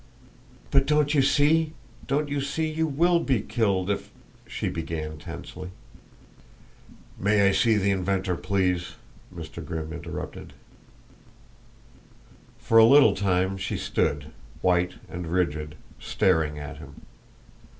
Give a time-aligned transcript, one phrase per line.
[0.71, 1.73] "But don't you see
[2.07, 4.09] don't you see you will be killed if?"
[4.47, 5.69] she began tensely.
[7.19, 8.95] "May I see the inventor, please?"
[9.31, 9.63] Mr.
[9.63, 10.53] Grimm interrupted.
[12.57, 14.31] For a little time she stood,
[14.63, 16.95] white and rigid, staring at him.